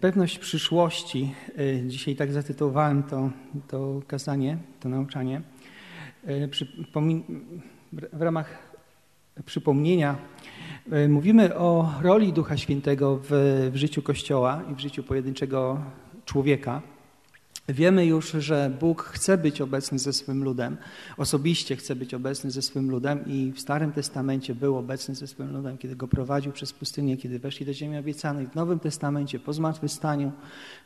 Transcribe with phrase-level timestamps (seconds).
[0.00, 1.34] Pewność przyszłości.
[1.86, 3.30] Dzisiaj tak zatytułowałem to,
[3.68, 5.42] to kazanie, to nauczanie.
[8.12, 8.72] W ramach
[9.44, 10.16] przypomnienia
[11.08, 13.28] mówimy o roli Ducha Świętego w,
[13.72, 15.80] w życiu Kościoła i w życiu pojedynczego
[16.24, 16.82] człowieka.
[17.68, 20.76] Wiemy już, że Bóg chce być obecny ze swym ludem,
[21.16, 25.52] osobiście chce być obecny ze swym ludem i w Starym Testamencie był obecny ze swym
[25.52, 28.46] ludem, kiedy go prowadził przez pustynię, kiedy weszli do ziemi obiecanej.
[28.46, 30.32] W Nowym Testamencie, po zmartwychwstaniu,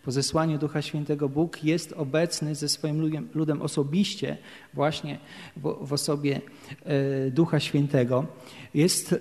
[0.05, 4.37] po zesłaniu Ducha Świętego, Bóg jest obecny ze swoim ludem, osobiście,
[4.75, 5.19] właśnie
[5.57, 6.41] w, w osobie
[6.85, 8.27] e, Ducha Świętego.
[8.75, 9.17] Jest e,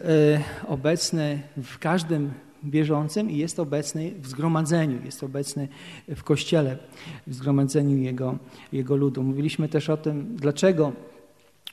[0.68, 2.32] obecny w każdym
[2.66, 5.68] bieżącym i jest obecny w zgromadzeniu, jest obecny
[6.16, 6.78] w Kościele,
[7.28, 8.38] w zgromadzeniu Jego,
[8.74, 9.24] Jego ludu.
[9.24, 10.92] Mówiliśmy też o tym, dlaczego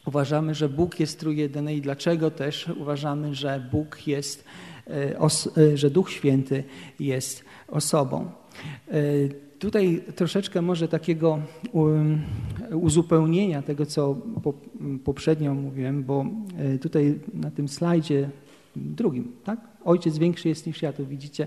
[0.06, 4.44] uważamy, że Bóg jest trójjedyny i dlaczego też uważamy, że Bóg jest,
[4.86, 5.18] e,
[5.56, 6.64] e, że Duch Święty
[7.00, 8.30] jest osobą.
[8.88, 9.02] E,
[9.58, 11.38] tutaj troszeczkę może takiego
[12.72, 14.16] uzupełnienia tego, co
[15.04, 16.26] poprzednio mówiłem, bo
[16.80, 18.30] tutaj na tym slajdzie
[18.76, 19.60] drugim, tak?
[19.84, 21.46] Ojciec większy jest niż ja, tu widzicie.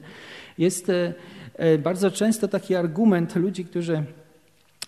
[0.57, 1.13] Jest e,
[1.55, 4.03] e, bardzo często taki argument ludzi, którzy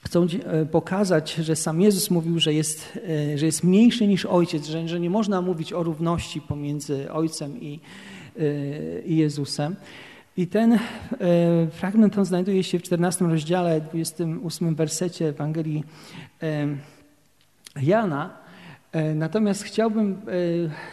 [0.06, 3.00] chcą e, pokazać, że sam Jezus mówił, że jest,
[3.36, 7.80] że jest mniejszy niż Ojciec, że, że nie można mówić o równości pomiędzy Ojcem i,
[9.06, 9.76] i Jezusem.
[10.38, 10.80] I ten
[11.72, 15.84] fragment on znajduje się w 14 rozdziale, 28 wersecie Ewangelii
[17.82, 18.43] Jana.
[18.94, 20.22] E, natomiast chciałbym,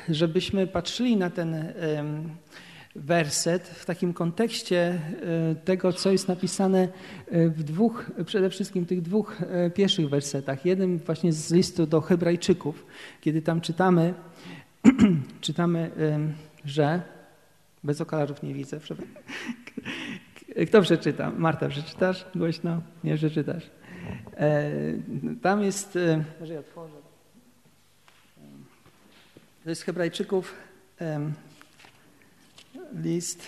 [0.09, 1.73] e, żebyśmy patrzyli na ten
[2.97, 6.89] werset w takim kontekście e, tego, co jest napisane
[7.31, 9.39] w dwóch, przede wszystkim tych dwóch
[9.75, 10.67] pierwszych wersetach.
[10.67, 12.87] Jeden właśnie z listu do Hebrajczyków,
[13.21, 14.15] kiedy tam czytamy,
[15.41, 15.91] czytamy,
[16.65, 17.03] że
[17.85, 18.81] bez okularów nie widzę.
[20.67, 21.31] Kto przeczyta?
[21.31, 22.83] Marta, przeczytasz głośno?
[23.05, 23.71] Nie, przeczytasz.
[25.43, 25.99] Tam jest,
[26.41, 27.10] może ja otworzę.
[29.71, 30.55] To jest Hebrajczyków
[33.03, 33.43] list.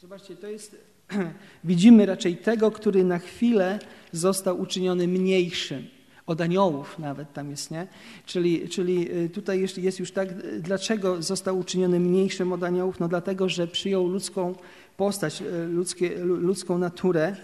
[0.00, 0.76] Zobaczcie, to jest.
[1.64, 3.78] Widzimy raczej tego, który na chwilę
[4.12, 5.86] został uczyniony mniejszym.
[6.26, 7.86] Od aniołów nawet tam jest, nie?
[8.26, 10.28] Czyli, czyli y, tutaj jest już tak,
[10.60, 13.00] dlaczego został uczyniony mniejszym od aniołów?
[13.00, 14.54] No dlatego, że przyjął ludzką
[14.96, 17.36] postać, y, ludzkie, ludzką naturę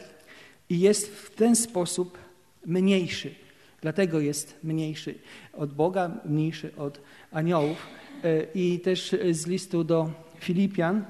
[0.69, 2.19] i jest w ten sposób
[2.66, 3.34] mniejszy.
[3.82, 5.14] Dlatego jest mniejszy
[5.52, 7.00] od Boga, mniejszy od
[7.32, 7.86] aniołów.
[8.24, 10.10] E, I też z listu do
[10.41, 11.04] Filipian,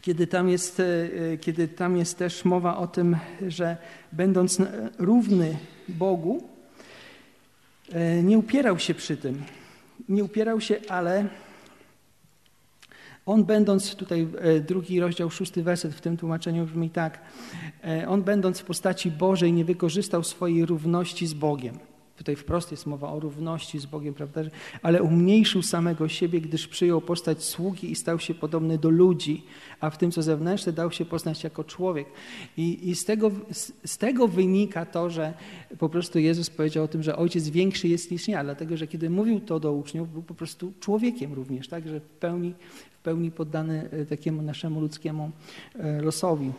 [0.00, 3.16] kiedy tam jest, e, kiedy tam jest też mowa o tym,
[3.48, 3.76] że
[4.12, 4.58] będąc
[4.98, 5.56] równy
[5.88, 6.48] Bogu,
[7.92, 9.42] e, nie upierał się przy tym.
[10.08, 11.28] Nie upierał się, ale
[13.26, 14.28] on będąc, tutaj
[14.68, 17.20] drugi rozdział, szósty werset w tym tłumaczeniu brzmi tak,
[18.08, 21.78] on będąc w postaci Bożej nie wykorzystał swojej równości z Bogiem.
[22.16, 24.40] Tutaj wprost jest mowa o równości z Bogiem, prawda?
[24.82, 29.44] Ale umniejszył samego siebie, gdyż przyjął postać sługi i stał się podobny do ludzi,
[29.80, 32.06] a w tym, co zewnętrzne, dał się poznać jako człowiek.
[32.56, 35.34] I, i z, tego, z, z, tego wynika to, że
[35.78, 39.10] po prostu Jezus powiedział o tym, że Ojciec większy jest niż ja, dlatego że kiedy
[39.10, 41.88] mówił to do uczniów, był po prostu człowiekiem również, tak?
[41.88, 42.54] Że w pełni,
[42.92, 45.30] w pełni poddany e, takiemu naszemu ludzkiemu
[45.74, 46.52] e, losowi.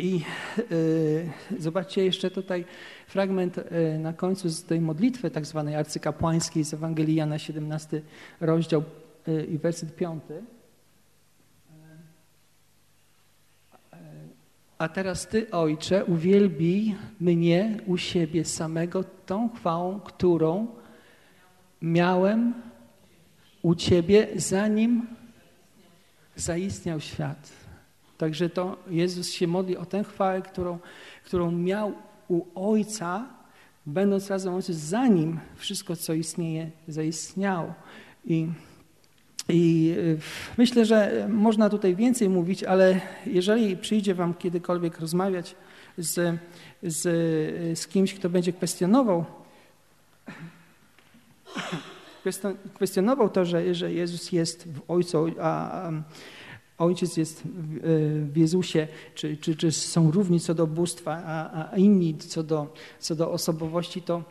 [0.00, 0.24] I
[0.72, 2.64] y, zobaczcie jeszcze tutaj
[3.06, 8.02] fragment y, na końcu z tej modlitwy tak zwanej arcykapłańskiej z Ewangelii Jana 17
[8.40, 8.82] rozdział
[9.28, 10.22] y, i werset 5.
[14.78, 20.66] A teraz Ty, Ojcze, uwielbij mnie u siebie samego tą chwałą, którą
[21.82, 22.54] miałem
[23.62, 25.06] u Ciebie, zanim
[26.36, 27.59] zaistniał świat.
[28.20, 30.78] Także to Jezus się modli o tę chwałę, którą,
[31.24, 31.92] którą miał
[32.28, 33.26] u Ojca,
[33.86, 37.74] będąc razem Ojcem, zanim wszystko, co istnieje, zaistniało.
[38.24, 38.48] I,
[39.48, 39.94] I
[40.58, 45.56] myślę, że można tutaj więcej mówić, ale jeżeli przyjdzie Wam kiedykolwiek rozmawiać
[45.98, 46.38] z,
[46.82, 47.02] z,
[47.78, 49.24] z kimś, kto będzie kwestionował,
[52.74, 55.92] kwestionował to, że, że Jezus jest w Ojcu, a, a
[56.80, 57.42] Ojciec jest
[58.22, 62.74] w Jezusie, czy, czy, czy są równi co do bóstwa, a, a inni co do,
[62.98, 64.22] co do osobowości, to,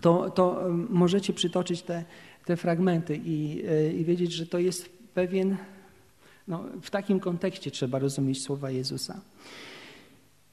[0.00, 2.04] to, to możecie przytoczyć te,
[2.44, 3.64] te fragmenty i,
[4.00, 5.56] i wiedzieć, że to jest pewien,
[6.48, 9.20] no, w takim kontekście trzeba rozumieć słowa Jezusa.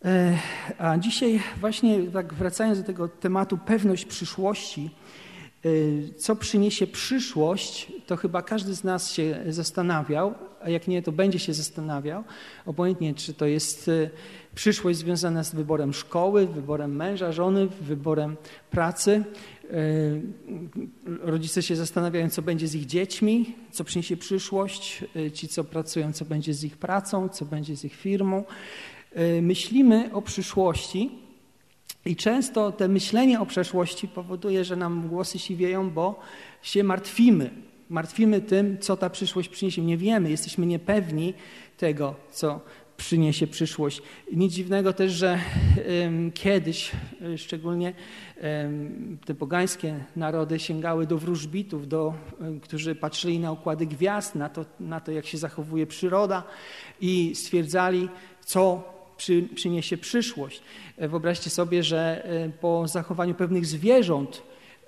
[0.05, 0.37] E,
[0.77, 4.89] a dzisiaj właśnie tak wracając do tego tematu pewność przyszłości,
[6.17, 11.39] co przyniesie przyszłość, to chyba każdy z nas się zastanawiał, a jak nie, to będzie
[11.39, 12.23] się zastanawiał,
[12.65, 13.91] obojętnie czy to jest
[14.55, 18.37] przyszłość związana z wyborem szkoły, wyborem męża, żony, wyborem
[18.71, 19.23] pracy.
[21.05, 26.25] Rodzice się zastanawiają, co będzie z ich dziećmi, co przyniesie przyszłość, ci, co pracują, co
[26.25, 28.43] będzie z ich pracą, co będzie z ich firmą.
[29.41, 31.11] Myślimy o przyszłości
[32.05, 36.19] i często to myślenie o przeszłości powoduje, że nam głosy siwieją, bo
[36.61, 37.49] się martwimy.
[37.89, 39.81] Martwimy tym, co ta przyszłość przyniesie.
[39.81, 41.33] Nie wiemy, jesteśmy niepewni
[41.77, 42.61] tego, co
[42.97, 44.01] przyniesie przyszłość.
[44.33, 45.39] Nic dziwnego też, że
[46.33, 47.93] kiedyś, e, szczególnie
[49.25, 52.13] te pogańskie narody sięgały do wróżbitów, do,
[52.61, 56.43] którzy patrzyli na układy gwiazd, na to, na to, jak się zachowuje przyroda
[57.01, 58.09] i stwierdzali,
[58.45, 58.90] co
[59.21, 60.61] przy, przyniesie przyszłość.
[60.97, 64.41] E, wyobraźcie sobie, że e, po zachowaniu pewnych zwierząt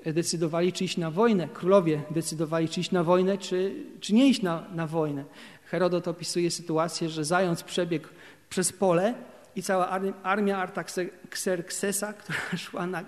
[0.04, 1.48] e, decydowali, czy iść na wojnę.
[1.48, 5.24] Królowie decydowali, czy iść na wojnę, czy, czy nie iść na, na wojnę.
[5.66, 8.08] Herodot opisuje sytuację, że zając przebiegł
[8.50, 9.14] przez pole
[9.56, 9.90] i cała
[10.24, 13.04] armia Artaxerxesa, która szła na,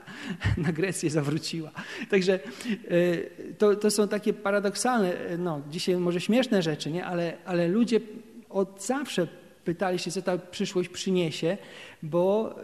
[0.57, 1.71] na Grecję, zawróciła.
[2.09, 2.39] Także
[3.57, 7.05] to, to są takie paradoksalne, no, dzisiaj może śmieszne rzeczy, nie?
[7.05, 7.99] Ale, ale ludzie
[8.49, 9.27] od zawsze
[9.65, 11.57] pytali się, co ta przyszłość przyniesie,
[12.03, 12.55] bo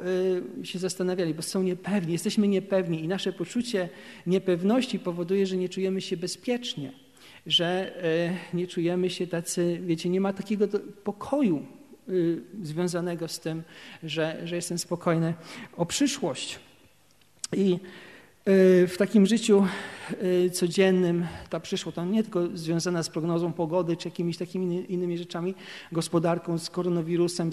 [0.62, 3.90] y, się zastanawiali, bo są niepewni, jesteśmy niepewni i nasze poczucie
[4.28, 6.92] niepewności powoduje, że nie czujemy się bezpiecznie,
[7.46, 7.94] że
[8.54, 10.68] y, nie czujemy się tacy, wiecie, nie ma takiego
[11.04, 11.66] pokoju
[12.10, 13.64] y, związanego z tym,
[14.04, 15.34] że, że jestem spokojny
[15.78, 16.60] o przyszłość.
[17.54, 17.80] I
[18.88, 19.66] w takim życiu
[20.24, 25.56] y, codziennym ta przyszłość nie tylko związana z prognozą pogody czy jakimiś takimi innymi rzeczami,
[25.92, 27.50] gospodarką, z koronawirusem,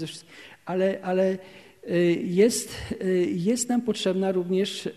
[0.66, 1.38] ale, ale
[1.90, 2.94] y, jest,
[3.32, 4.88] jest nam potrzebna również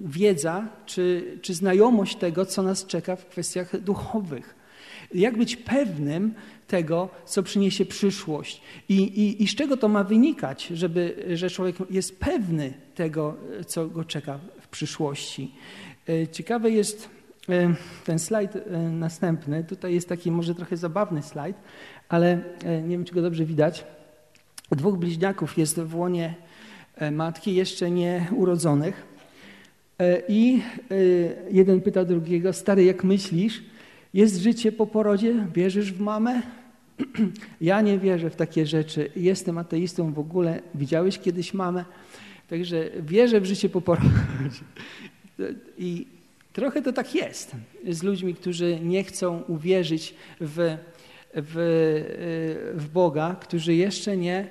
[0.00, 4.59] wiedza czy, czy znajomość tego, co nas czeka w kwestiach duchowych.
[5.14, 6.34] Jak być pewnym
[6.66, 11.76] tego, co przyniesie przyszłość i, i, i z czego to ma wynikać, żeby, że człowiek
[11.90, 13.36] jest pewny tego,
[13.66, 15.54] co go czeka w przyszłości.
[16.08, 17.08] E, ciekawy jest
[17.48, 17.74] e,
[18.04, 19.64] ten slajd e, następny.
[19.64, 21.56] Tutaj jest taki może trochę zabawny slajd,
[22.08, 23.84] ale nie wiem, czy go dobrze widać.
[24.70, 26.34] Dwóch bliźniaków jest w łonie
[27.12, 29.06] matki jeszcze nie urodzonych.
[30.28, 30.62] I
[31.50, 33.62] jeden pyta drugiego, stary, jak myślisz,
[34.14, 35.46] jest życie po porodzie?
[35.54, 36.42] Wierzysz w mamę?
[37.60, 39.10] Ja nie wierzę w takie rzeczy.
[39.16, 40.62] Jestem ateistą w ogóle.
[40.74, 41.84] Widziałeś kiedyś mamę?
[42.48, 44.08] Także wierzę w życie po porodzie.
[45.78, 46.06] I
[46.52, 47.52] trochę to tak jest
[47.88, 50.76] z ludźmi, którzy nie chcą uwierzyć w,
[51.34, 51.54] w,
[52.74, 54.48] w Boga, którzy jeszcze nie,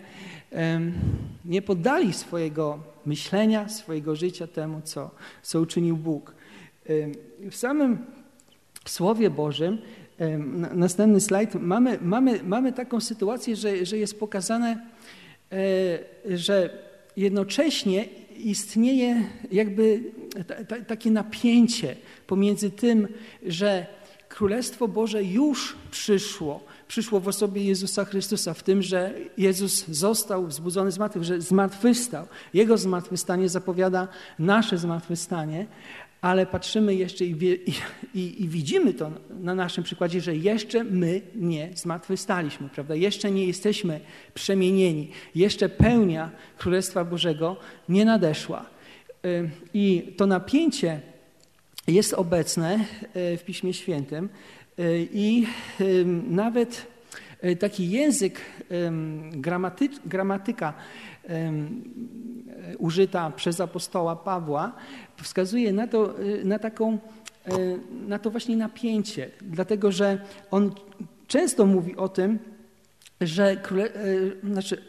[1.46, 5.12] nie poddali swojego myślenia, swojego życia temu, co,
[5.44, 6.36] co uczynił Bóg.
[7.52, 7.98] W samym
[8.92, 9.78] Słowie Bożym,
[10.74, 14.88] następny slajd, mamy, mamy, mamy taką sytuację, że, że jest pokazane,
[15.52, 16.70] e, że
[17.18, 18.06] jednocześnie
[18.38, 20.04] istnieje jakby
[20.88, 21.96] takie napięcie
[22.28, 23.08] pomiędzy tym,
[23.46, 23.86] że
[24.30, 30.92] Królestwo Boże już przyszło, przyszło w osobie Jezusa Chrystusa, w tym, że Jezus został wzbudzony
[30.92, 32.28] z martwych, że zmartwychwstał.
[32.54, 34.08] Jego zmartwychwstanie zapowiada
[34.40, 35.66] nasze zmartwychwstanie,
[36.22, 37.56] ale patrzymy jeszcze i, wie,
[38.14, 42.96] i, i, widzimy to na naszym przykładzie, że jeszcze my nie zmartwychwstaliśmy, prawda?
[42.96, 44.00] Jeszcze nie jesteśmy
[44.34, 47.58] przemienieni, jeszcze pełnia Królestwa Bożego
[47.90, 48.66] nie nadeszła.
[49.74, 51.02] I to napięcie
[51.88, 54.30] jest obecne w Piśmie Świętym
[55.14, 55.48] i
[56.30, 56.88] nawet
[57.60, 58.42] taki język,
[60.06, 60.74] gramatyka
[62.78, 64.72] użyta przez apostoła Pawła
[65.22, 66.98] wskazuje na to, na taką,
[68.08, 70.72] na to właśnie napięcie, dlatego że on
[71.28, 72.40] często mówi o tym,
[73.22, 73.58] że
[74.44, 74.84] znaczy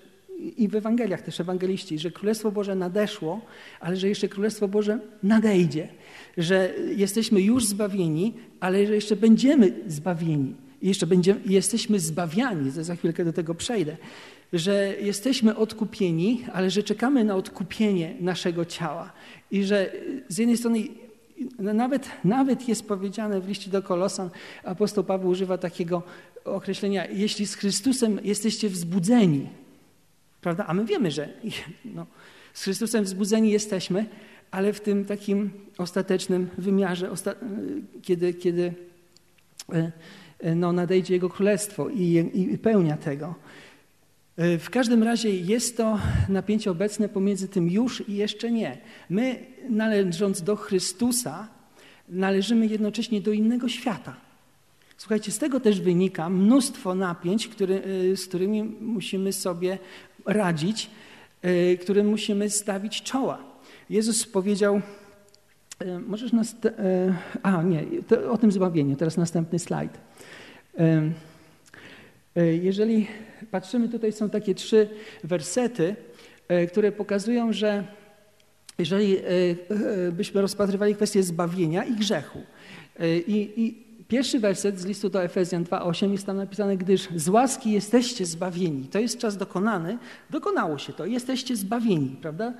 [0.56, 3.40] i w Ewangeliach też ewangeliści, że Królestwo Boże nadeszło,
[3.80, 5.88] ale że jeszcze Królestwo Boże nadejdzie,
[6.38, 10.54] że jesteśmy już zbawieni, ale że jeszcze będziemy zbawieni.
[10.82, 13.96] I jeszcze będziemy, jesteśmy zbawiani, za chwilkę do tego przejdę,
[14.52, 19.12] że jesteśmy odkupieni, ale że czekamy na odkupienie naszego ciała.
[19.50, 19.92] I że
[20.28, 20.80] z jednej strony
[21.58, 24.30] nawet, nawet jest powiedziane w liście do Kolosan,
[24.64, 26.02] apostoł Paweł używa takiego
[26.44, 29.46] określenia, jeśli z Chrystusem jesteście wzbudzeni,
[30.40, 30.66] prawda?
[30.66, 31.28] A my wiemy, że
[31.84, 32.06] no,
[32.54, 34.06] z Chrystusem wzbudzeni jesteśmy,
[34.50, 37.34] ale w tym takim ostatecznym wymiarze, osta
[38.02, 38.74] kiedy, kiedy
[40.40, 43.34] e, no, nadejdzie Jego Królestwo i, i pełnia tego.
[44.36, 48.78] E, w każdym razie jest to napięcie obecne pomiędzy tym już i jeszcze nie.
[49.10, 51.48] My, należąc do Chrystusa,
[52.08, 54.16] należymy jednocześnie do innego świata.
[54.96, 57.82] Słuchajcie, z tego też wynika mnóstwo napięć, który,
[58.12, 59.78] e, z którymi musimy sobie
[60.26, 60.90] radzić,
[61.42, 63.38] e, którym musimy stawić czoła.
[63.90, 64.80] Jezus powiedział,
[66.06, 66.56] możesz nas.
[67.42, 67.84] A, nie,
[68.30, 69.98] o tym zbawieniu, teraz następny slajd.
[72.62, 73.06] Jeżeli
[73.50, 74.88] patrzymy, tutaj są takie trzy
[75.24, 75.96] wersety,
[76.68, 77.84] które pokazują, że
[78.78, 79.16] jeżeli
[80.12, 82.42] byśmy rozpatrywali kwestię zbawienia i grzechu.
[83.26, 87.72] I, i pierwszy werset z listu do Efezjan 2,8 jest tam napisane, gdyż z łaski
[87.72, 88.88] jesteście zbawieni.
[88.88, 89.98] To jest czas dokonany,
[90.30, 92.52] dokonało się to, jesteście zbawieni, prawda?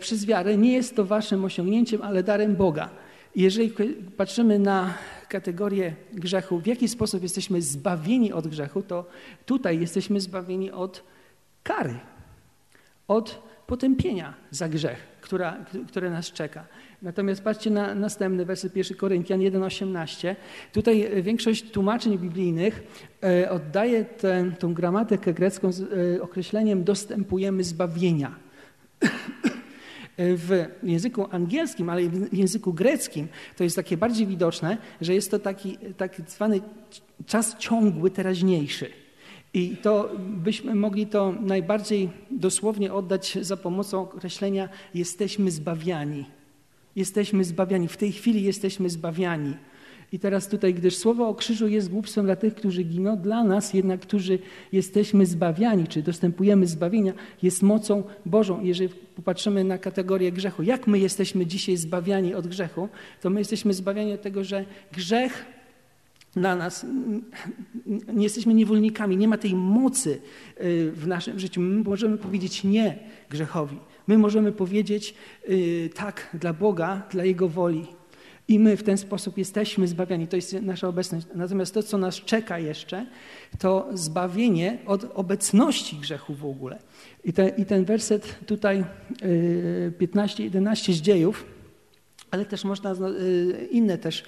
[0.00, 2.90] Przez wiarę nie jest to waszym osiągnięciem, ale darem Boga.
[3.36, 3.72] Jeżeli
[4.16, 4.94] patrzymy na
[5.28, 9.06] kategorię grzechu, w jaki sposób jesteśmy zbawieni od grzechu, to
[9.46, 11.02] tutaj jesteśmy zbawieni od
[11.62, 11.94] kary,
[13.08, 15.56] od potępienia za grzech, która,
[15.88, 16.64] które nas czeka.
[17.02, 20.36] Natomiast patrzcie na następny werset 1 Koryntian 1,18.
[20.72, 22.82] Tutaj większość tłumaczeń biblijnych
[23.24, 28.34] e, oddaje tę, tą gramatykę grecką z e, określeniem dostępujemy zbawienia
[30.18, 35.38] w języku angielskim, ale w języku greckim to jest takie bardziej widoczne, że jest to
[35.38, 36.60] taki tak zwany
[37.26, 38.90] czas ciągły, teraźniejszy.
[39.54, 46.37] I to byśmy mogli to najbardziej dosłownie oddać za pomocą określenia jesteśmy zbawiani.
[46.98, 47.88] Jesteśmy zbawiani.
[47.88, 49.54] W tej chwili jesteśmy zbawiani.
[50.12, 53.74] I teraz tutaj, gdyż słowo o krzyżu jest głupstwem dla tych, którzy giną, dla nas
[53.74, 54.38] jednak, którzy
[54.72, 57.12] jesteśmy zbawiani, czy dostępujemy zbawienia,
[57.42, 58.64] jest mocą Bożą.
[58.64, 62.88] Jeżeli popatrzymy na kategorię grzechu, jak my jesteśmy dzisiaj zbawiani od grzechu,
[63.20, 65.44] to my jesteśmy zbawiani od tego, że grzech
[66.36, 66.86] na nas,
[68.14, 70.20] nie jesteśmy niewolnikami, nie ma tej mocy
[70.60, 71.60] y, w naszym życiu.
[71.60, 72.98] My możemy powiedzieć nie
[73.30, 73.76] grzechowi.
[74.08, 75.14] My możemy powiedzieć
[75.48, 77.86] y, tak dla Boga, dla Jego woli.
[78.48, 80.28] I my w ten sposób jesteśmy zbawiani.
[80.28, 81.26] To jest nasza obecność.
[81.34, 83.06] Natomiast to, co nas czeka jeszcze,
[83.58, 86.78] to zbawienie od obecności grzechu w ogóle.
[87.24, 88.84] I, te, i ten werset tutaj
[90.00, 91.44] 15-11 y, z dziejów,
[92.30, 94.24] ale też można y, inne też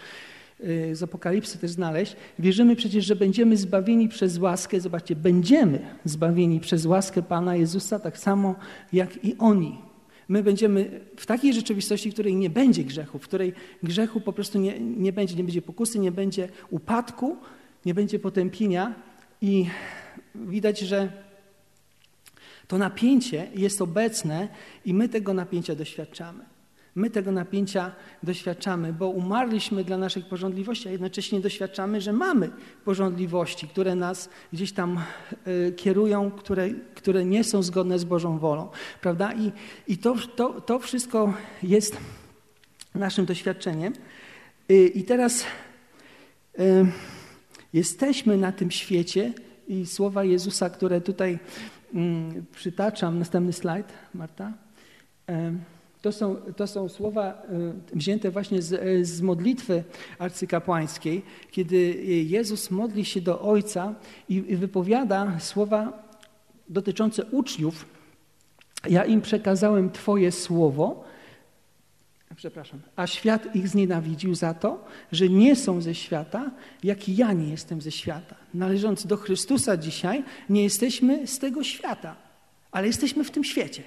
[0.93, 2.17] z Apokalipsy też znaleźć.
[2.39, 4.81] Wierzymy przecież, że będziemy zbawieni przez łaskę.
[4.81, 8.55] Zobaczcie, będziemy zbawieni przez łaskę Pana Jezusa, tak samo
[8.93, 9.79] jak i oni.
[10.29, 13.53] My będziemy w takiej rzeczywistości, w której nie będzie grzechu, w której
[13.83, 17.37] grzechu po prostu nie, nie będzie, nie będzie pokusy, nie będzie upadku,
[17.87, 18.95] nie będzie potępienia
[19.43, 19.67] i
[20.35, 21.13] widać, że
[22.69, 24.49] to napięcie jest obecne
[24.85, 26.50] i my tego napięcia doświadczamy.
[26.95, 27.93] My tego napięcia
[28.23, 32.51] doświadczamy, bo umarliśmy dla naszych porządliwości, a jednocześnie doświadczamy, że mamy
[32.85, 35.01] porządliwości, które nas gdzieś tam
[35.47, 38.69] y, kierują, które, które nie są zgodne z Bożą wolą.
[39.01, 39.33] Prawda?
[39.33, 39.53] I,
[39.89, 41.97] i to, to, to wszystko jest
[42.95, 43.93] naszym doświadczeniem.
[44.71, 45.45] Y, I teraz
[46.59, 46.87] y,
[47.73, 49.33] jesteśmy na tym świecie
[49.69, 51.39] i słowa Jezusa, które tutaj
[51.95, 54.53] mm, przytaczam, następny slajd, Marta.
[56.03, 57.37] To są, to są słowa e,
[57.97, 59.85] wzięte właśnie z, e, z modlitwy
[60.19, 61.77] arcykapłańskiej, kiedy
[62.29, 63.95] Jezus modli się do Ojca
[64.29, 66.11] i wypowiada słowa
[66.69, 67.87] dotyczące uczniów.
[68.89, 71.05] Ja im przekazałem Twoje słowo,
[72.37, 76.51] przepraszam, a świat ich znienawidził za to, że nie są ze świata,
[76.85, 78.37] jak i ja nie jestem ze świata.
[78.55, 82.17] Należąc do Chrystusa dzisiaj, nie jesteśmy z tego świata,
[82.71, 83.83] ale jesteśmy w tym świecie.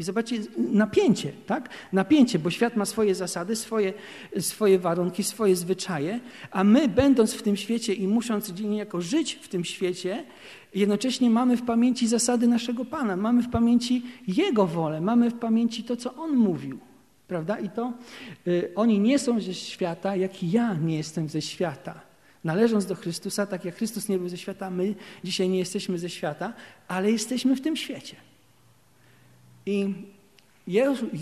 [0.00, 1.68] I zobaczcie, napięcie, tak?
[1.92, 3.92] Napięcie, bo świat ma swoje zasady, swoje,
[4.38, 9.48] swoje warunki, swoje zwyczaje, a my, będąc w tym świecie i musząc niejako żyć w
[9.48, 10.24] tym świecie,
[10.74, 15.84] jednocześnie mamy w pamięci zasady naszego Pana, mamy w pamięci Jego wolę, mamy w pamięci
[15.84, 16.78] to, co On mówił.
[17.28, 17.58] Prawda?
[17.58, 17.92] I to
[18.46, 22.00] y, oni nie są ze świata, jak i ja nie jestem ze świata.
[22.44, 26.10] Należąc do Chrystusa, tak jak Chrystus nie był ze świata, my dzisiaj nie jesteśmy ze
[26.10, 26.52] świata,
[26.88, 28.16] ale jesteśmy w tym świecie.
[29.66, 29.94] I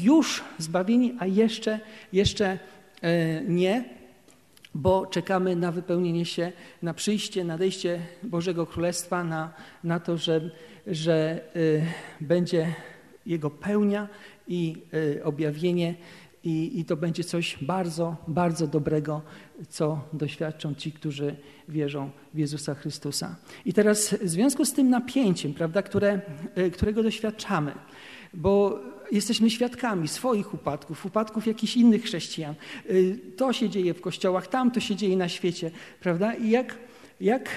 [0.05, 1.81] już zbawieni, a jeszcze,
[2.13, 2.59] jeszcze
[3.03, 3.85] e, nie,
[4.75, 6.53] bo czekamy na wypełnienie się,
[6.83, 9.53] na przyjście, nadejście Bożego Królestwa, na,
[9.85, 10.51] na to, że,
[10.87, 12.75] że e, będzie
[13.27, 14.09] Jego pełnia
[14.49, 14.77] i
[15.19, 15.95] e, objawienie
[16.45, 19.23] i, I, to będzie coś bardzo, bardzo dobrego,
[19.69, 21.37] co doświadczą ci, którzy
[21.69, 23.37] wierzą w Jezusa Chrystusa.
[23.65, 26.21] I teraz w związku z tym napięciem, prawda, które,
[26.73, 27.73] którego doświadczamy,
[28.35, 28.81] bo
[29.13, 32.55] jesteśmy świadkami swoich upadków, upadków jakichś innych chrześcijan.
[32.91, 35.71] Y, to się dzieje w kościołach, tam to się dzieje na świecie,
[36.01, 36.35] prawda?
[36.35, 36.77] I jak,
[37.21, 37.49] jak,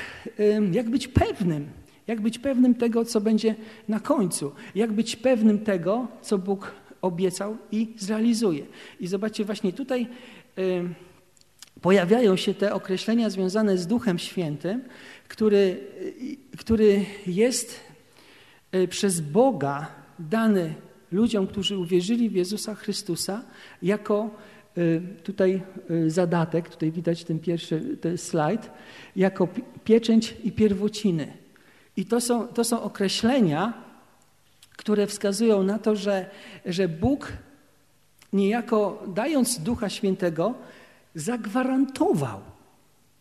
[0.72, 1.70] jak być pewnym,
[2.08, 3.56] Jak być pewnym tego, co będzie
[3.88, 4.52] na końcu?
[4.76, 8.66] Jak być pewnym tego, co Bóg obiecał i zrealizuje?
[9.00, 10.08] I zobaczcie, właśnie tutaj
[11.82, 14.84] pojawiają się te określenia związane z Duchem Świętym,
[15.28, 15.78] który,
[16.54, 17.80] y, który jest
[18.76, 20.74] y, przez Boga dany
[21.12, 23.44] ludziom, którzy uwierzyli w Jezusa Chrystusa,
[23.82, 24.30] jako
[24.78, 25.62] y, tutaj
[25.92, 28.72] y, zadatek, tutaj widać ten pierwszy ten slajd,
[29.16, 29.48] jako
[29.84, 31.34] pieczęć i pierwociny.
[31.98, 33.74] I to są, to są określenia,
[34.78, 36.30] które wskazują na to, że,
[36.66, 37.34] że Bóg
[38.34, 40.54] niejako dając Ducha Świętego
[41.16, 42.42] zagwarantował,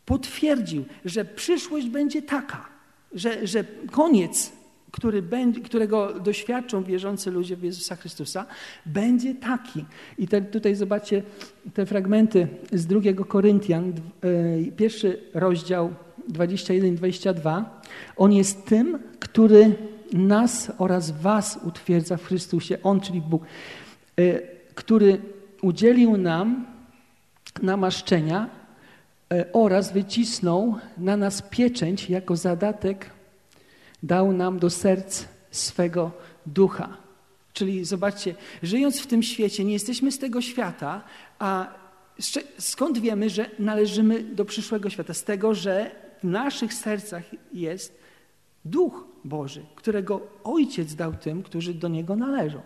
[0.06, 2.68] potwierdził, że przyszłość będzie taka,
[3.12, 4.52] że, że koniec
[4.90, 8.46] który będzie, którego doświadczą wierzący ludzie w Jezusa Chrystusa,
[8.86, 9.84] będzie taki.
[10.18, 11.22] I te, tutaj zobaczcie
[11.74, 15.94] te fragmenty z drugiego Koryntian, e, pierwszy rozdział
[16.32, 17.64] 21-22.
[18.16, 19.74] On jest tym, który
[20.12, 22.78] nas oraz was utwierdza w Chrystusie.
[22.82, 23.42] On, czyli Bóg,
[24.16, 24.40] e,
[24.74, 25.20] który
[25.62, 26.66] udzielił nam
[27.62, 28.50] namaszczenia
[29.32, 33.10] e, oraz wycisnął na nas pieczęć jako zadatek
[34.02, 36.10] dał nam do serc swego
[36.46, 36.96] ducha.
[37.52, 41.02] Czyli zobaczcie, żyjąc w tym świecie, nie jesteśmy z tego świata,
[41.38, 41.74] a
[42.58, 45.14] skąd wiemy, że należymy do przyszłego świata?
[45.14, 45.90] Z tego, że
[46.20, 48.00] w naszych sercach jest
[48.64, 52.60] Duch Boży, którego Ojciec dał tym, którzy do Niego należą.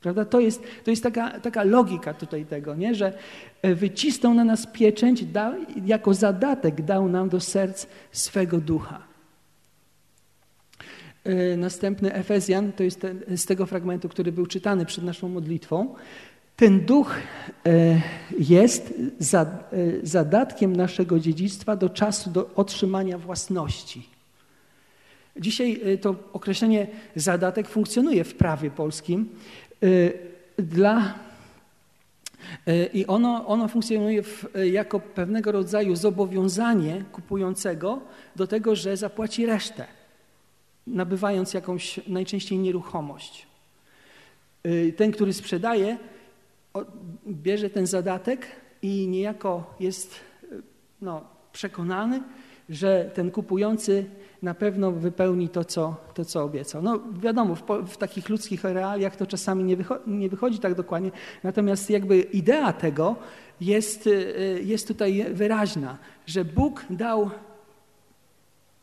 [0.00, 0.24] Prawda?
[0.24, 2.94] To jest, to jest taka, taka logika tutaj tego, nie?
[2.94, 3.18] że
[3.62, 5.52] e, wycisnął na nas pieczęć, dał,
[5.86, 9.07] jako zadatek dał nam do serc swego ducha.
[11.24, 15.94] E, następny Efezjan, to jest ten, z tego fragmentu, który był czytany przed naszą modlitwą.
[16.56, 17.14] Ten duch
[17.66, 18.00] e,
[18.38, 18.94] jest
[19.34, 19.46] e,
[20.02, 24.08] zadatkiem naszego dziedzictwa do czasu do otrzymania własności.
[25.36, 29.28] Dzisiaj to określenie zadatek funkcjonuje w prawie polskim
[30.58, 31.14] dla
[32.94, 38.00] i ono, ono funkcjonuje w, jako pewnego rodzaju zobowiązanie kupującego
[38.36, 39.86] do tego, że zapłaci resztę
[40.92, 43.46] nabywając jakąś najczęściej nieruchomość.
[44.66, 45.98] Y, ten, który sprzedaje,
[47.26, 48.46] bierze ten zadatek
[48.82, 50.14] i niejako jest
[50.52, 50.62] y,
[51.00, 52.22] no, przekonany,
[52.68, 54.04] że ten kupujący
[54.42, 56.82] na pewno wypełni to, co, to, co obiecał.
[56.82, 61.10] No wiadomo, w, w takich ludzkich realiach to czasami nie, wycho nie wychodzi tak dokładnie,
[61.42, 63.16] natomiast jakby idea tego
[63.60, 67.30] jest, y, jest tutaj wyraźna, że Bóg dał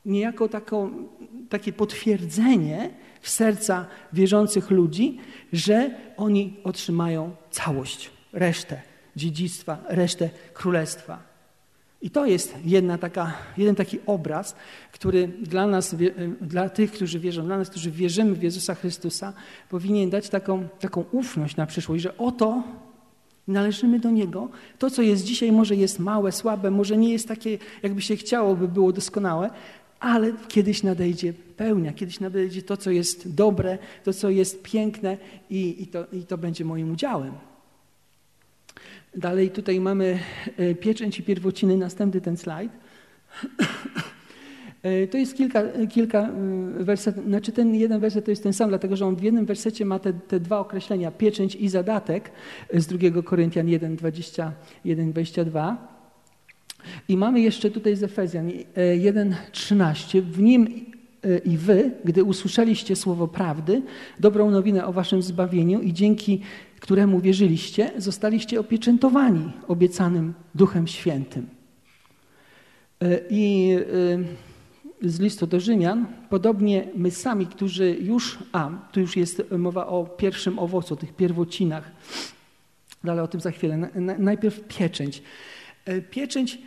[0.05, 0.91] niejako taką,
[1.49, 2.89] takie potwierdzenie
[3.21, 5.17] w serca wierzących ludzi,
[5.53, 8.81] że oni otrzymają całość, resztę
[9.15, 11.35] dziedzictwa, resztę królestwa.
[12.01, 14.55] I to jest jedna taka, jeden taki obraz,
[14.91, 15.95] który dla nas,
[16.41, 19.33] dla tych, którzy wierzą, dla nas, którzy wierzymy w Jezusa Chrystusa,
[19.69, 22.63] powinien dać taką, taką ufność na przyszłość, że oto
[23.47, 24.49] należymy do Niego.
[24.79, 28.55] To, co jest dzisiaj, może jest małe, słabe, może nie jest takie, jakby się chciało,
[28.55, 29.49] by było doskonałe,
[29.99, 35.17] ale kiedyś nadejdzie pełnia, kiedyś nadejdzie to, co jest dobre, to, co jest piękne
[35.49, 37.33] i, i, to, i to będzie moim udziałem.
[39.15, 40.19] Dalej tutaj mamy
[40.57, 42.71] e, pieczęć i pierwociny, następny ten slajd.
[44.83, 48.69] E, to jest kilka, kilka e, wersetów, znaczy ten jeden werset to jest ten sam,
[48.69, 52.31] dlatego że on w jednym wersecie ma te, te dwa określenia, pieczęć i zadatek
[52.73, 55.94] z 2 Koryntian 1, 21, 22.
[57.07, 58.49] I mamy jeszcze tutaj z Efezjan
[58.99, 60.21] 1:13.
[60.21, 60.67] W nim
[61.23, 63.81] e, i wy, gdy usłyszeliście słowo prawdy,
[64.19, 66.41] dobrą nowinę o waszym zbawieniu i dzięki
[66.79, 71.47] któremu wierzyliście, zostaliście opieczętowani obiecanym Duchem Świętym.
[73.01, 73.75] E, I
[75.03, 79.87] e, z listu do Rzymian, podobnie my sami, którzy już, a tu już jest mowa
[79.87, 81.91] o pierwszym owocu, o tych pierwocinach,
[83.03, 83.89] ale o tym za chwilę.
[84.19, 85.23] Najpierw pieczęć.
[86.11, 86.57] Pieczęć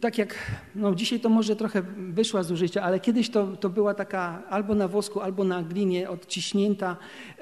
[0.00, 0.34] tak jak
[0.74, 4.74] no dzisiaj to może trochę wyszła z użycia, ale kiedyś to, to była taka albo
[4.74, 6.96] na wosku, albo na glinie odciśnięta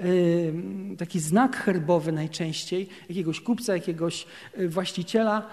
[0.04, 0.54] y,
[0.98, 4.26] taki znak herbowy najczęściej jakiegoś kupca, jakiegoś
[4.58, 5.46] y, właściciela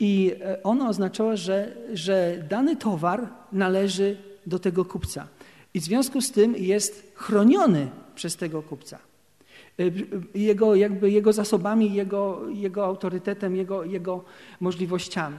[0.00, 5.26] i ono oznaczało, że, że dany towar należy do tego kupca
[5.74, 8.98] i w związku z tym jest chroniony przez tego kupca.
[10.34, 14.24] Jego, jakby jego zasobami, jego, jego autorytetem, jego, jego
[14.60, 15.38] możliwościami.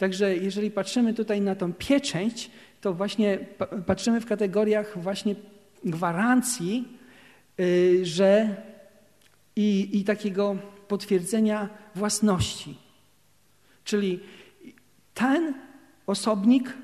[0.00, 3.38] Także jeżeli patrzymy tutaj na tą pieczęć, to właśnie
[3.86, 5.34] patrzymy w kategoriach właśnie
[5.84, 6.98] gwarancji,
[7.60, 8.56] y, że
[9.56, 10.56] i, i takiego
[10.88, 12.78] potwierdzenia własności.
[13.84, 14.20] Czyli
[15.14, 15.54] ten
[16.06, 16.74] osobnik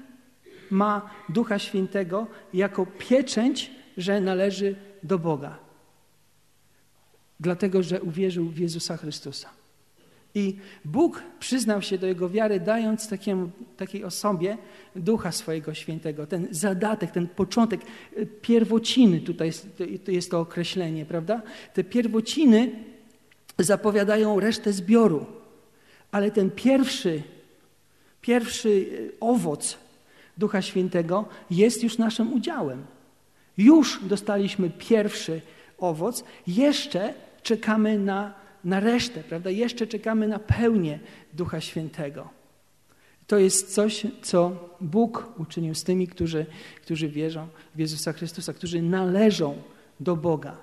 [0.70, 5.59] ma Ducha Świętego jako pieczęć, że należy do Boga.
[7.40, 9.65] Dlatego, że uwierzył w Jezusa Chrystusa.
[10.37, 14.59] I Bóg przyznał się do jego wiary, dając takiemu, takiej osobie
[14.96, 16.27] Ducha swojego Świętego.
[16.27, 17.81] Ten zadatek, ten początek,
[18.18, 19.68] y, pierwociny, tutaj jest,
[20.09, 21.42] jest to określenie, prawda?
[21.75, 22.70] Te pierwociny
[23.59, 25.27] zapowiadają resztę zbioru,
[26.11, 27.22] ale ten pierwszy,
[28.20, 29.79] pierwszy y, owoc
[30.38, 32.87] Ducha Świętego jest już naszym udziałem.
[33.59, 35.40] Już dostaliśmy pierwszy
[35.79, 39.50] owoc, jeszcze czekamy na na resztę, prawda?
[39.50, 40.98] Jeszcze czekamy na pełnię
[41.33, 42.29] Ducha Świętego.
[43.26, 46.46] To jest coś, co Bóg uczynił z tymi, którzy,
[46.83, 49.62] którzy wierzą w Jezusa Chrystusa, którzy należą
[50.00, 50.57] do Boga.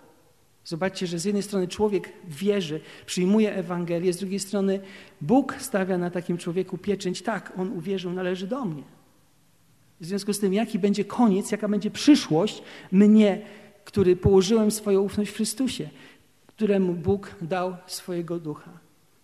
[0.66, 4.80] Zobaczcie, że z jednej strony człowiek wierzy, przyjmuje Ewangelię, z drugiej strony
[5.22, 7.22] Bóg stawia na takim człowieku pieczęć.
[7.22, 8.84] Tak, on uwierzył, należy do mnie.
[10.00, 13.42] W związku z tym, jaki będzie koniec, jaka będzie przyszłość mnie,
[13.86, 15.89] który położyłem swoją ufność w Chrystusie,
[16.56, 18.72] któremu Bóg dał swojego ducha.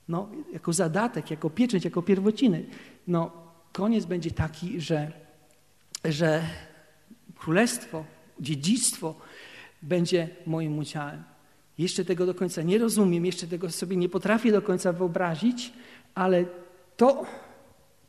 [0.08, 2.66] No, jako zadatek, jako pieczęć, jako pierwociny.
[3.08, 3.32] No,
[3.74, 5.12] koniec będzie taki, że,
[6.06, 6.44] że
[7.36, 8.06] królestwo,
[8.40, 9.16] dziedzictwo
[9.82, 11.24] będzie moim udziałem.
[11.78, 15.74] Jeszcze tego do końca nie rozumiem, jeszcze tego sobie nie potrafię do końca wyobrazić,
[16.16, 16.46] ale
[16.98, 17.26] to,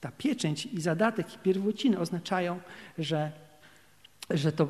[0.00, 2.60] ta pieczęć i zadatek i pierwociny oznaczają,
[2.98, 3.32] że,
[4.30, 4.68] że to,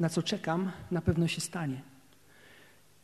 [0.00, 1.89] na co czekam, na pewno się stanie.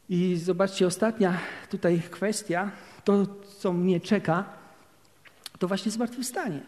[0.08, 1.38] I zobaczcie, ostatnia
[1.70, 2.70] tutaj kwestia,
[3.04, 3.26] to
[3.58, 4.44] co mnie czeka,
[5.58, 6.60] to właśnie zmartwychwstanie.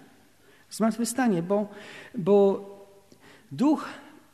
[0.70, 1.68] Zmartwychwstanie, bo,
[2.14, 2.64] bo
[3.52, 3.88] Duch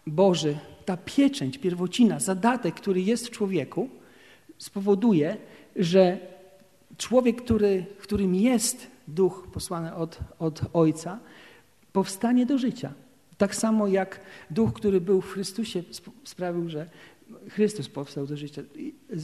[0.07, 3.89] Boży, ta pieczęć, pierwocina, zadatek, który jest w człowieku,
[4.59, 5.37] spowoduje,
[5.77, 6.19] że
[6.97, 11.19] człowiek, który, którym jest duch posłany od, od Ojca,
[11.93, 12.93] powstanie do życia.
[13.39, 15.83] Tak samo jak duch, który był w Chrystusie,
[16.25, 16.89] sprawił, że
[17.49, 18.63] Chrystus powstał do życia.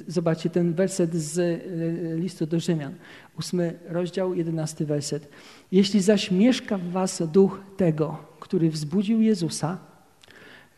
[0.09, 2.95] Zobaczcie ten werset z e, listu do Rzymian,
[3.39, 5.29] ósmy rozdział, jedenasty werset.
[5.73, 9.79] Jeśli zaś mieszka w was duch tego, który wzbudził Jezusa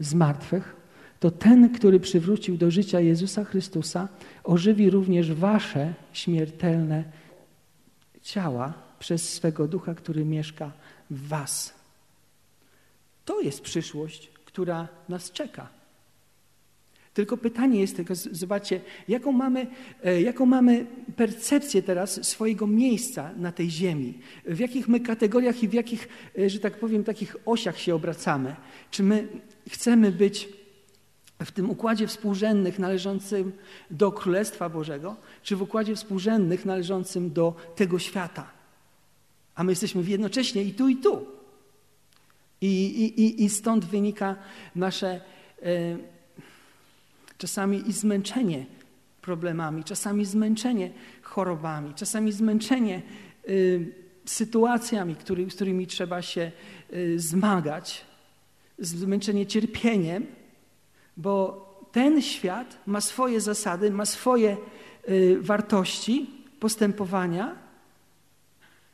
[0.00, 0.76] z martwych,
[1.20, 4.08] to ten, który przywrócił do życia Jezusa Chrystusa,
[4.44, 7.04] ożywi również wasze śmiertelne
[8.22, 10.72] ciała przez swego ducha, który mieszka
[11.10, 11.74] w was.
[13.24, 15.81] To jest przyszłość, która nas czeka.
[17.14, 19.66] Tylko pytanie jest tylko, zobaczcie, jaką mamy,
[20.04, 24.18] e, jaką mamy percepcję teraz swojego miejsca na tej ziemi.
[24.44, 28.56] W jakich my kategoriach i w jakich, e, że tak powiem, takich osiach się obracamy.
[28.90, 29.28] Czy my
[29.68, 30.48] chcemy być
[31.44, 33.52] w tym układzie współrzędnych należącym
[33.90, 38.50] do Królestwa Bożego, czy w układzie współrzędnych należącym do tego świata.
[39.54, 41.26] A my jesteśmy jednocześnie i tu, i tu.
[42.60, 42.66] I,
[43.16, 44.36] i, i stąd wynika
[44.74, 45.20] nasze
[45.62, 46.11] e,
[47.42, 48.66] czasami i zmęczenie
[49.22, 50.90] problemami, czasami zmęczenie
[51.22, 53.02] chorobami, czasami zmęczenie
[53.48, 56.52] y, sytuacjami, który, z którymi trzeba się
[56.92, 58.04] y, zmagać,
[58.78, 60.26] zmęczenie cierpieniem,
[61.16, 61.34] bo
[61.92, 64.56] ten świat ma swoje zasady, ma swoje
[65.08, 67.56] y, wartości postępowania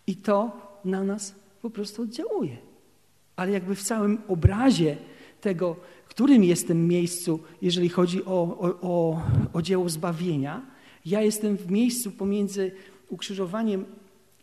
[0.06, 2.56] i to na nas po prostu oddziałuje.
[3.36, 4.96] Ale jakby w całym obrazie
[5.40, 5.76] tego,
[6.18, 10.62] którym jestem miejscu, jeżeli chodzi o, o, o, o dzieło zbawienia.
[11.06, 12.72] Ja jestem w miejscu pomiędzy
[13.08, 13.84] ukrzyżowaniem,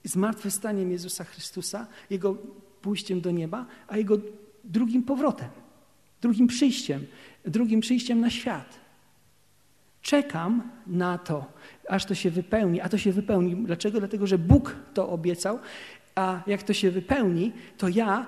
[0.03, 2.37] zmartwychwstaniem Jezusa Chrystusa, Jego
[2.81, 4.17] pójściem do nieba, a Jego
[4.63, 5.49] drugim powrotem,
[6.21, 7.05] drugim przyjściem,
[7.45, 8.79] drugim przyjściem na świat.
[10.01, 11.45] Czekam na to,
[11.89, 13.55] aż to się wypełni, a to się wypełni.
[13.55, 13.99] Dlaczego?
[13.99, 15.59] Dlatego, że Bóg to obiecał,
[16.15, 18.25] a jak to się wypełni, to ja,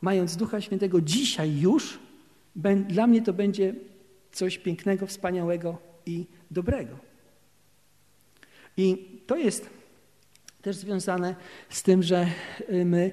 [0.00, 2.01] mając Ducha Świętego dzisiaj już,
[2.88, 3.74] dla mnie to będzie
[4.32, 6.96] coś pięknego, wspaniałego i dobrego.
[8.76, 9.70] I to jest
[10.62, 11.36] też związane
[11.68, 12.26] z tym, że
[12.70, 13.10] y, my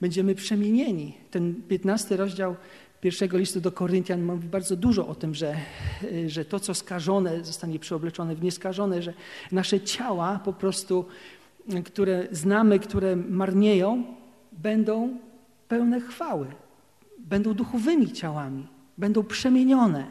[0.00, 1.14] będziemy przemienieni.
[1.30, 2.56] Ten 15 rozdział
[3.00, 5.56] pierwszego listu do Koryntian mówi bardzo dużo o tym, że,
[6.04, 9.14] y, że to, co skażone, zostanie przeobleczone w nieskażone, że
[9.52, 11.06] nasze ciała po prostu,
[11.74, 14.04] y, które znamy, które marnieją,
[14.52, 15.16] będą
[15.68, 16.46] pełne chwały,
[17.18, 20.06] będą duchowymi ciałami będą przemienione.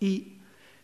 [0.00, 0.32] I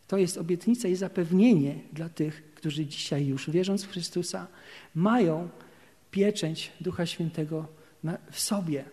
[0.06, 4.46] to jest obietnica i zapewnienie dla tych, którzy dzisiaj już wierząc w Chrystusa,
[4.94, 5.48] mają
[6.10, 7.66] pieczęć Ducha Świętego
[8.30, 8.84] w sobie.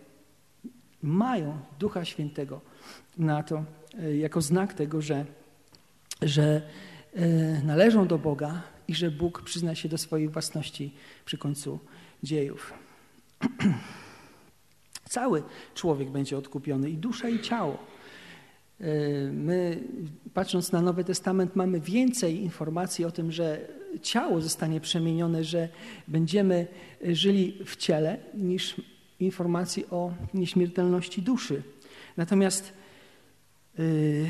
[1.02, 2.60] Mają Ducha Świętego
[3.18, 3.64] na to,
[3.98, 5.26] e, jako znak tego, że,
[6.22, 6.62] że
[7.14, 11.78] e, należą do Boga i że Bóg przyzna się do swojej własności przy końcu
[12.22, 12.72] dziejów.
[15.16, 15.42] Cały
[15.74, 17.95] człowiek będzie odkupiony i dusza i ciało.
[18.80, 18.84] E,
[19.32, 19.80] my,
[20.34, 23.68] patrząc na Nowy Testament, mamy więcej informacji o tym, że
[24.02, 25.68] ciało zostanie przemienione, że
[26.08, 26.66] będziemy
[27.02, 28.80] żyli w ciele, niż
[29.20, 31.62] informacji o nieśmiertelności duszy.
[32.16, 32.72] Natomiast
[33.78, 34.26] yy,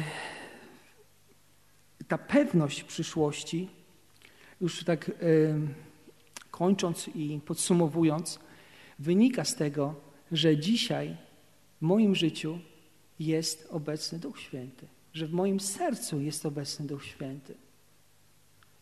[2.08, 3.68] ta pewność przyszłości,
[4.60, 5.14] już tak yy,
[6.50, 8.38] kończąc i podsumowując,
[8.98, 9.94] wynika z tego,
[10.32, 11.16] że dzisiaj
[11.78, 12.58] w moim życiu
[13.20, 17.54] jest obecny Duch Święty, że w moim sercu jest obecny Duch Święty.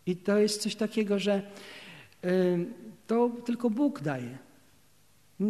[0.06, 1.42] I to jest coś takiego, że
[3.06, 4.38] to tylko Bóg daje.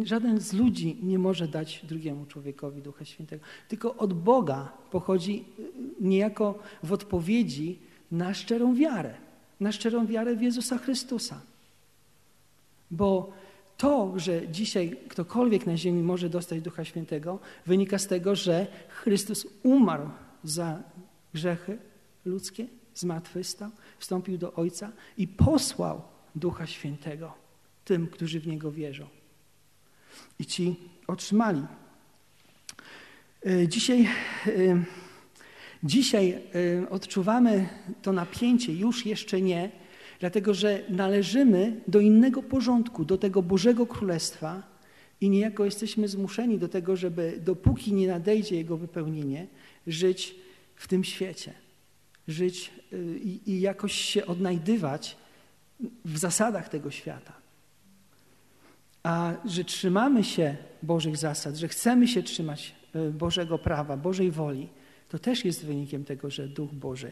[0.03, 3.45] Żaden z ludzi nie może dać drugiemu człowiekowi Ducha Świętego.
[3.67, 5.63] Tylko od Boga pochodzi y,
[6.01, 7.79] niejako w odpowiedzi
[8.11, 9.13] na szczerą wiarę.
[9.59, 11.41] Na szczerą wiarę w Jezusa Chrystusa.
[12.91, 13.33] Bo
[13.77, 19.47] to, że dzisiaj ktokolwiek na ziemi może dostać Ducha Świętego, wynika z tego, że Chrystus
[19.63, 20.09] umarł
[20.43, 20.83] za
[21.33, 21.77] grzechy
[22.25, 26.01] ludzkie, zmartwychwstał, wstąpił do Ojca i posłał
[26.35, 27.33] Ducha Świętego
[27.85, 29.07] tym, którzy w Niego wierzą
[30.39, 30.75] i ci
[31.07, 31.63] otrzymali.
[33.45, 34.07] E, dzisiaj,
[34.47, 34.83] e,
[35.83, 36.41] dzisiaj
[36.83, 37.69] e, odczuwamy
[38.01, 39.71] to napięcie, już jeszcze nie,
[40.25, 44.63] dlatego że należymy do innego porządku, do tego Bożego Królestwa
[45.21, 49.47] i niejako jesteśmy zmuszeni do tego, żeby dopóki nie nadejdzie jego wypełnienie,
[49.87, 50.35] żyć
[50.75, 51.53] w tym świecie.
[52.27, 52.71] Żyć
[53.23, 55.17] i, i jakoś się odnajdywać
[56.05, 57.33] w zasadach tego świata.
[59.03, 64.69] A że trzymamy się Bożych zasad, że chcemy się trzymać e, Bożego prawa, Bożej woli,
[65.09, 67.11] to też jest wynikiem tego, że Duch Boży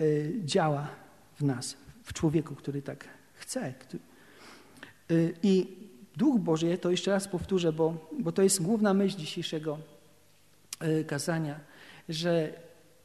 [0.00, 0.04] e,
[0.44, 0.88] działa
[1.36, 3.60] w nas, w człowieku, który tak chce.
[3.66, 3.72] E,
[5.42, 5.66] I
[6.16, 9.78] Duch Boży, to jeszcze raz powtórzę, bo, bo to jest główna myśl dzisiejszego
[11.06, 11.60] kazania,
[12.08, 12.52] że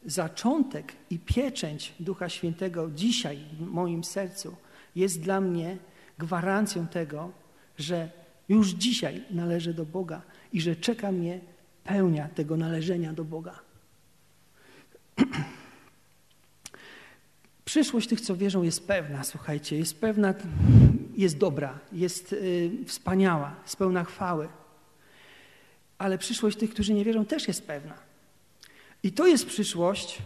[0.05, 4.55] zaczątek i pieczęć Ducha Świętego dzisiaj w moim sercu
[4.95, 5.77] jest dla mnie
[6.17, 7.31] gwarancją tego,
[7.77, 8.09] że
[8.49, 10.21] już dzisiaj należę do Boga
[10.53, 11.39] i że czeka mnie
[11.83, 13.59] pełnia tego należenia do Boga.
[17.69, 20.34] Przyszłość tych, co wierzą, jest pewna, słuchajcie, jest pewna,
[21.17, 24.47] jest dobra, jest y, wspaniała, jest pełna chwały.
[25.97, 27.93] Ale przyszłość tych, którzy nie wierzą, też jest pewna.
[29.03, 30.17] I to jest przyszłość,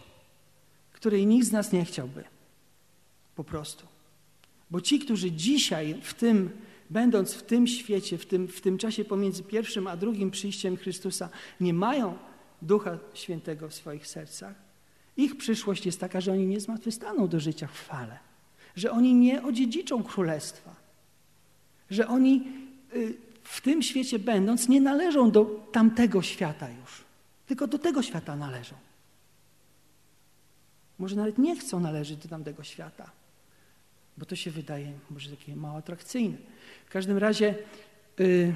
[0.91, 2.23] której nikt z nas nie chciałby.
[3.35, 3.87] Po prostu.
[4.71, 6.49] Bo ci, którzy dzisiaj w tym
[6.89, 11.29] będąc w tym świecie, w tym, w tym czasie pomiędzy pierwszym a drugim przyjściem Chrystusa,
[11.59, 12.17] nie mają
[12.61, 14.55] Ducha Świętego w swoich sercach,
[15.17, 18.19] ich przyszłość jest taka, że oni nie zmartwychwstaną do życia w fale,
[18.75, 20.75] że oni nie odziedziczą królestwa,
[21.89, 22.47] że oni
[22.95, 27.03] y, w tym świecie będąc nie należą do tamtego świata już,
[27.47, 28.75] tylko do tego świata należą.
[30.99, 33.11] Może nawet nie chcą należeć do tamtego świata
[34.17, 36.37] bo to się wydaje może takie mało atrakcyjne.
[36.85, 37.55] W każdym razie,
[38.19, 38.53] y,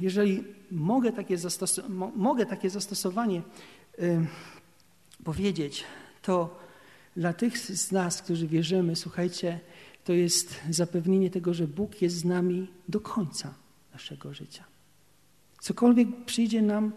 [0.00, 1.80] jeżeli mogę takie, zastos
[2.16, 3.42] mogę takie zastosowanie
[3.98, 4.26] y,
[5.24, 5.84] powiedzieć,
[6.22, 6.60] to
[7.16, 9.60] dla tych z nas, którzy wierzymy, słuchajcie,
[10.04, 13.54] to jest zapewnienie tego, że Bóg jest z nami do końca
[13.92, 14.64] naszego życia.
[15.60, 16.92] Cokolwiek przyjdzie nam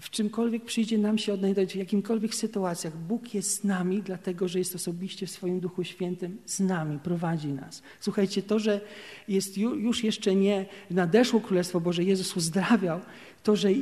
[0.00, 4.58] w czymkolwiek przyjdzie nam się odnajdować, w jakimkolwiek sytuacjach, Bóg jest z nami, dlatego że
[4.58, 7.82] jest osobiście w swoim Duchu Świętym z nami, prowadzi nas.
[8.00, 8.80] Słuchajcie, to, że
[9.28, 13.00] jest już jeszcze nie nadeszło Królestwo Boże, Jezus uzdrawiał,
[13.42, 13.72] to, że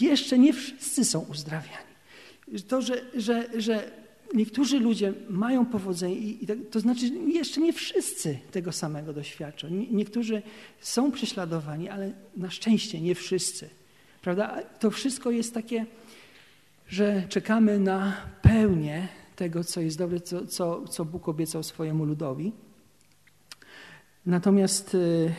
[0.00, 1.91] jeszcze nie wszyscy są uzdrawiani.
[2.68, 3.90] To, że, że, że
[4.34, 9.68] niektórzy ludzie mają powodzenie, i, tak, to znaczy jeszcze nie wszyscy tego samego doświadczą.
[9.70, 10.42] Niektórzy
[10.80, 13.70] są prześladowani, ale na szczęście nie wszyscy.
[14.22, 14.62] Prawda?
[14.80, 15.86] To wszystko jest takie,
[16.88, 22.52] że czekamy na pełnię tego, co jest dobre, co, co, co Bóg obiecał swojemu ludowi.
[24.26, 25.34] Natomiast y,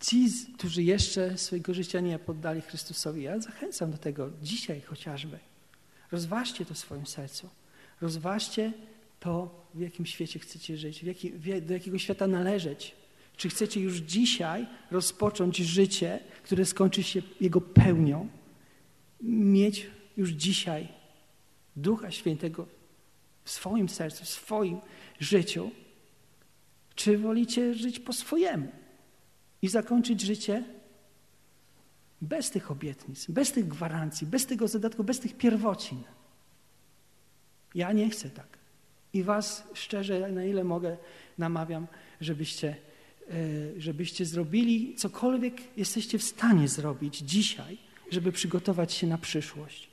[0.00, 5.38] ci, którzy jeszcze swojego życia nie poddali Chrystusowi, ja zachęcam do tego dzisiaj chociażby.
[6.12, 7.48] Rozważcie to w swoim sercu.
[8.00, 8.72] Rozważcie
[9.20, 12.94] to, w jakim świecie chcecie żyć, jaki, do jakiego świata należeć.
[13.36, 18.28] Czy chcecie już dzisiaj rozpocząć życie, które skończy się Jego pełnią?
[19.22, 20.88] Mieć już dzisiaj
[21.76, 22.66] Ducha Świętego
[23.44, 24.80] w swoim sercu, w swoim
[25.20, 25.70] życiu?
[26.94, 28.72] Czy wolicie żyć po swojemu
[29.62, 30.64] i zakończyć życie
[32.20, 36.02] bez tych obietnic, bez tych gwarancji, bez tego zadatku, bez tych pierwocin?
[37.74, 38.58] Ja nie chcę tak.
[39.12, 40.96] I Was szczerze, na ile mogę,
[41.38, 41.86] namawiam,
[42.20, 42.76] żebyście
[43.30, 47.78] E, żebyście zrobili cokolwiek jesteście w stanie zrobić dzisiaj,
[48.10, 49.88] żeby przygotować się na przyszłość,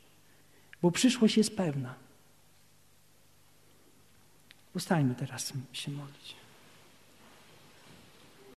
[0.81, 1.95] bo przyszłość jest pewna.
[4.73, 6.35] Zostańmy teraz się modlić.